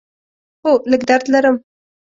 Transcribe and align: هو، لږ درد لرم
هو، 0.63 0.71
لږ 0.91 1.01
درد 1.09 1.25
لرم 1.33 1.55